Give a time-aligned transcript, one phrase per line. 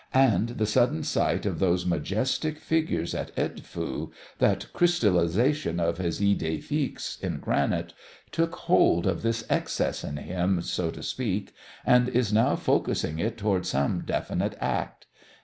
[0.15, 6.59] "And the sudden sight of those majestic figures at Edfu that crystallisation of his idée
[6.59, 7.93] fixe in granite
[8.31, 11.53] took hold of this excess in him, so to speak
[11.85, 15.05] and is now focusing it toward some definite act.